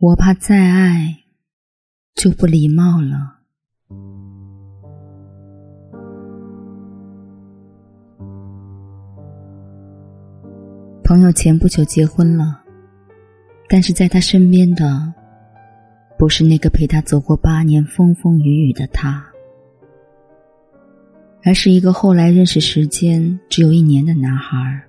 [0.00, 1.24] 我怕再爱
[2.14, 3.40] 就不礼貌了。
[11.02, 12.62] 朋友前不久结婚了，
[13.68, 15.12] 但是在他身边的
[16.16, 19.26] 不是那个陪他走过八年风风雨雨的他，
[21.42, 24.80] 而是一个后来认识时间只有一年的男孩。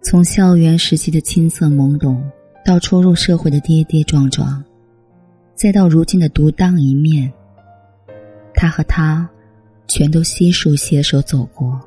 [0.00, 2.24] 从校园时期的青涩懵懂，
[2.66, 4.60] 到初入社会的跌跌撞撞，
[5.54, 7.32] 再到如今的独当一面，
[8.54, 9.30] 他和他
[9.86, 11.80] 全都悉数携手走过，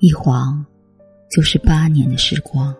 [0.00, 0.66] 一晃。
[1.28, 2.72] 就是八年的时光。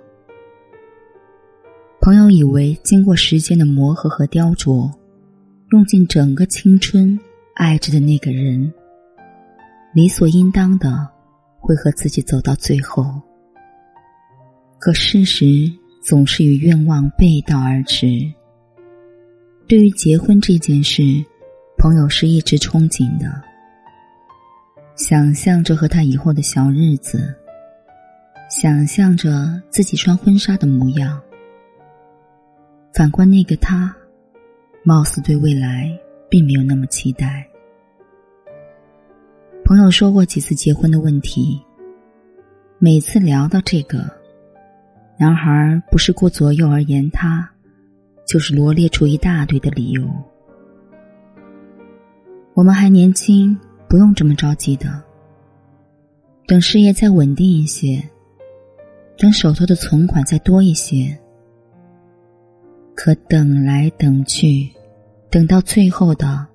[2.00, 4.88] 朋友以为，经过时间的磨合和雕琢，
[5.72, 7.18] 用尽整个青春
[7.56, 8.72] 爱着的那个人，
[9.92, 11.08] 理所应当的
[11.58, 13.20] 会和自己走到最后。
[14.78, 15.68] 可事实
[16.06, 18.06] 总是与愿望背道而驰。
[19.66, 21.02] 对于结婚这件事，
[21.76, 23.26] 朋友是一直憧憬的，
[24.94, 27.34] 想象着和他以后的小日子。
[28.48, 31.20] 想象着自己穿婚纱的模样。
[32.94, 33.92] 反观那个他，
[34.84, 35.90] 貌似对未来
[36.30, 37.44] 并没有那么期待。
[39.64, 41.60] 朋友说过几次结婚的问题，
[42.78, 44.08] 每次聊到这个，
[45.18, 47.48] 男孩不是顾左右而言他，
[48.26, 50.06] 就是罗列出一大堆的理由。
[52.54, 53.58] 我们还年轻，
[53.88, 55.02] 不用这么着急的。
[56.46, 58.02] 等事业再稳定一些。
[59.18, 61.18] 等手头的存款再多一些，
[62.94, 64.70] 可等来等去，
[65.30, 66.46] 等到最后的，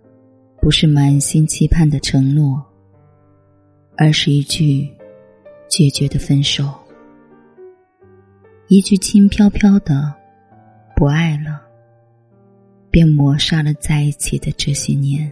[0.62, 2.64] 不是满心期盼的承诺，
[3.98, 4.88] 而是一句
[5.72, 6.72] 决绝的分手，
[8.74, 10.14] 一句轻飘飘的
[10.96, 11.62] “不爱了”，
[12.90, 15.30] 便抹杀了在一起的这些年。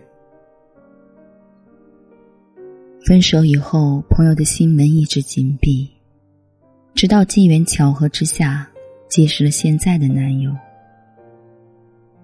[3.05, 5.89] 分手以后，朋友的心门一直紧闭。
[6.93, 8.69] 直到机缘巧合之下，
[9.07, 10.53] 结识了现在的男友。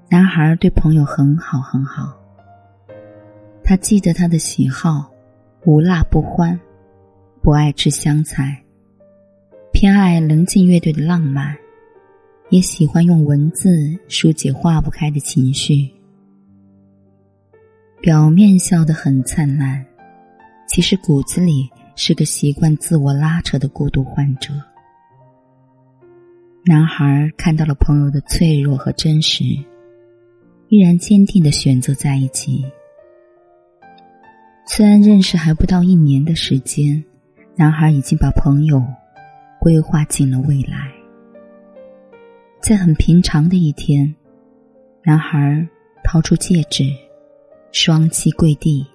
[0.10, 2.14] 男孩对朋友很好很好。
[3.64, 5.10] 他记得他的喜好，
[5.64, 6.60] 无辣不欢，
[7.42, 8.62] 不爱吃香菜，
[9.86, 11.56] 偏爱棱镜乐队的浪漫，
[12.50, 15.88] 也喜欢用文字疏解化不开的情绪。
[18.02, 19.86] 表面笑得很灿烂，
[20.68, 21.70] 其实骨子里。
[21.96, 24.52] 是个习惯自我拉扯的孤独患者。
[26.66, 29.44] 男孩看到了朋友的脆弱和真实，
[30.70, 32.66] 依然坚定的选择在一起。
[34.66, 37.06] 虽然认识还不到一年的时间，
[37.56, 38.84] 男孩已经把朋友
[39.60, 40.92] 规划进了未来。
[42.62, 44.14] 在很平常的一天，
[45.04, 45.68] 男孩
[46.04, 46.84] 掏出戒指，
[47.72, 48.86] 双膝跪地，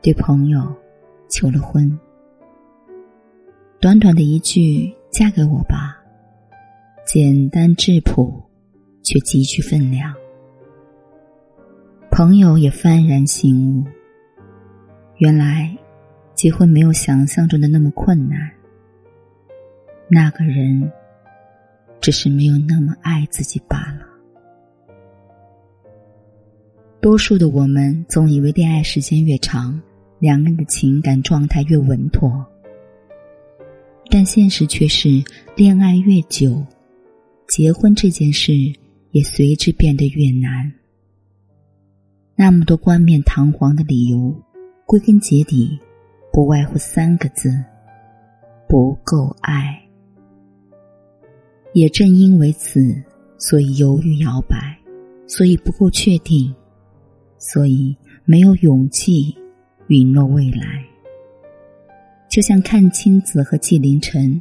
[0.00, 0.62] 对朋友
[1.28, 1.98] 求了婚。
[3.80, 6.00] 短短的一句“嫁给我吧”，
[7.04, 8.42] 简单质朴，
[9.02, 10.14] 却极具分量。
[12.10, 13.84] 朋友也幡然醒悟，
[15.16, 15.76] 原来
[16.32, 18.38] 结婚没有想象中的那么困难。
[20.14, 20.92] 那个人
[22.00, 24.06] 只是没有那么爱自己罢了。
[27.00, 29.82] 多数的我们总以为恋爱时间越长，
[30.20, 32.46] 两个人的情感状态越稳妥。
[34.08, 35.20] 但现实却是，
[35.56, 36.64] 恋爱越久，
[37.48, 38.52] 结婚这件事
[39.10, 40.72] 也随之变得越难。
[42.36, 44.32] 那么多冠冕堂皇的理由，
[44.86, 45.76] 归根结底，
[46.32, 47.52] 不外乎三个字：
[48.68, 49.83] 不够爱。
[51.74, 52.94] 也正因为此，
[53.36, 54.56] 所以犹豫摇摆，
[55.26, 56.54] 所以不够确定，
[57.36, 59.36] 所以没有勇气
[59.88, 60.82] 允诺未来。
[62.30, 64.40] 就像阚清子和纪凌尘，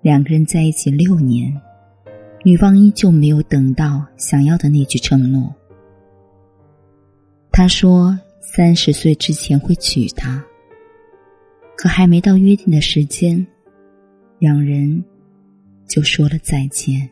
[0.00, 1.52] 两个人在一起六年，
[2.44, 5.52] 女方依旧没有等到想要的那句承诺。
[7.50, 10.44] 他说三十岁之前会娶她，
[11.76, 13.44] 可还没到约定的时间，
[14.38, 15.04] 两人
[15.88, 17.08] 就说了再见。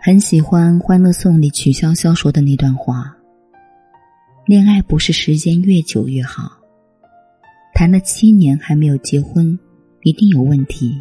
[0.00, 3.16] 很喜欢《欢乐颂》里曲筱绡说的那段话
[4.46, 6.52] ：“恋爱不是时间越久越好。”
[7.74, 9.58] 谈了七年还没有结婚，
[10.02, 11.00] 一定有问题。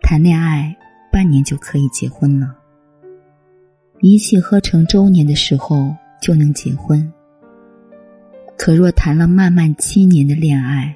[0.00, 0.76] 谈恋爱
[1.12, 2.56] 半年就可以结婚了，
[4.00, 7.12] 一气呵成周年的时候就能结婚。
[8.56, 10.94] 可若谈了漫漫七年的恋爱，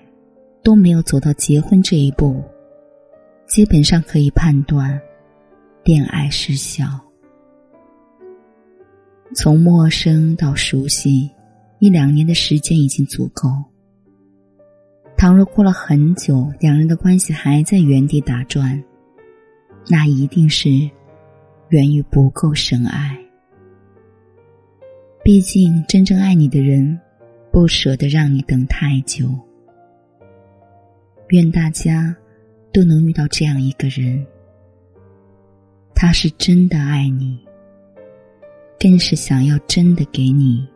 [0.63, 2.43] 都没有走到结婚这一步，
[3.47, 5.01] 基本上可以判断，
[5.85, 6.85] 恋爱失效。
[9.35, 11.31] 从陌生到熟悉，
[11.79, 13.49] 一两年的时间已经足够。
[15.17, 18.83] 倘若过了很久，两人的关系还在原地打转，
[19.89, 20.69] 那一定是
[21.69, 23.17] 源于不够深爱。
[25.25, 26.99] 毕竟，真正爱你的人，
[27.51, 29.29] 不舍得让你等太久。
[31.33, 32.15] 愿大家
[32.75, 34.23] 都能遇到这样一个人，
[35.95, 37.43] 他是真的爱你，
[38.79, 40.69] 更是想要真的给你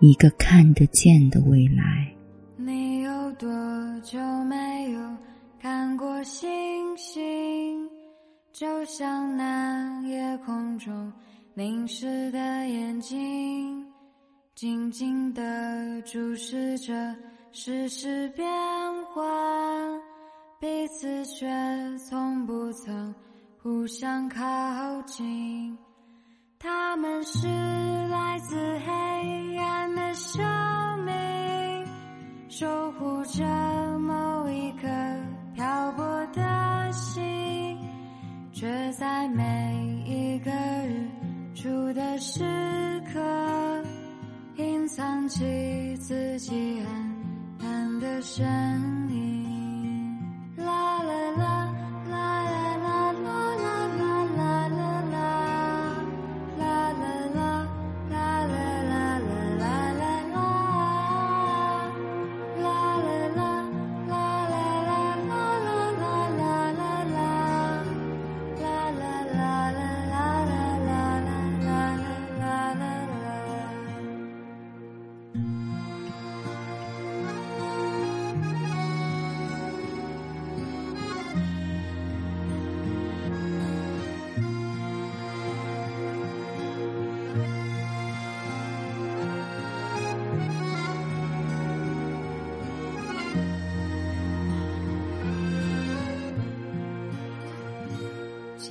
[0.00, 2.12] 一个看得见的未来。
[2.56, 3.48] 你有多
[4.02, 5.16] 久没有
[5.60, 6.50] 看过星
[6.96, 7.88] 星？
[8.52, 11.12] 就像那夜空中
[11.54, 12.38] 凝视的
[12.68, 13.86] 眼睛。
[14.54, 16.92] 静静的注视着
[17.54, 18.48] 世事变
[19.12, 20.00] 幻，
[20.58, 21.46] 彼此却
[21.98, 23.14] 从不曾
[23.62, 24.40] 互相靠
[25.02, 25.76] 近。
[26.58, 27.46] 他们是
[28.08, 30.42] 来自黑暗的生
[31.04, 31.86] 命，
[32.48, 33.44] 守护着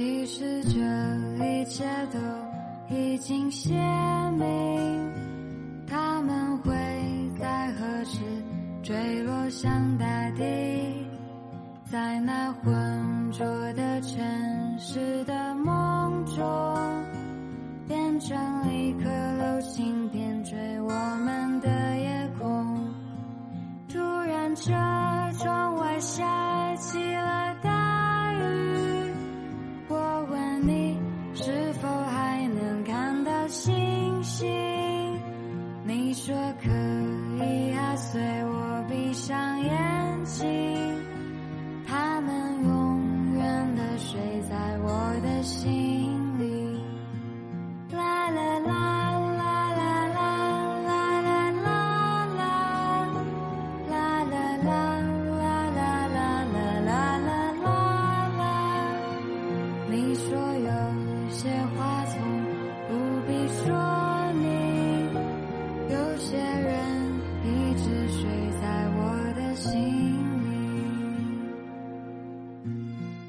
[0.03, 0.80] 其实这
[1.45, 2.18] 一切都
[2.89, 3.69] 已经写
[4.31, 5.12] 明，
[5.88, 6.74] 他们会
[7.39, 8.18] 在何时
[8.81, 10.44] 坠落向大地，
[11.86, 14.19] 在那浑浊的城
[14.80, 16.44] 市的梦中，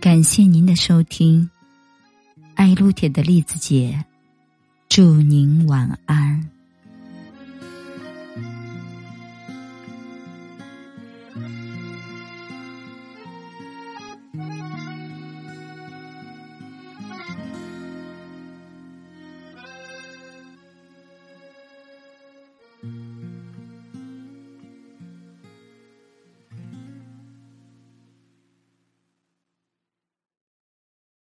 [0.00, 1.48] 感谢您的收听，
[2.54, 4.04] 爱撸铁的栗子姐，
[4.88, 6.50] 祝您晚安。